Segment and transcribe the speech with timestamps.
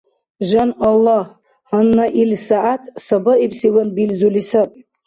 [0.49, 1.31] Жан Аллагь,
[1.69, 4.79] гьанна ил сягӀят сабаибсиван билзули саби.